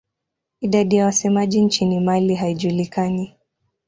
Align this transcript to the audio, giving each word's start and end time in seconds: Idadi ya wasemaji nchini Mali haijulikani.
Idadi 0.61 0.95
ya 0.95 1.05
wasemaji 1.05 1.61
nchini 1.61 1.99
Mali 1.99 2.35
haijulikani. 2.35 3.35